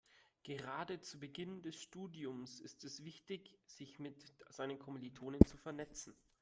Gerade 0.41 0.99
zu 1.01 1.19
Beginn 1.19 1.61
des 1.61 1.79
Studiums 1.79 2.59
ist 2.59 2.83
es 2.85 3.03
wichtig, 3.05 3.59
sich 3.67 3.99
mit 3.99 4.33
seinen 4.49 4.79
Kommilitonen 4.79 5.45
zu 5.45 5.57
vernetzen. 5.57 6.15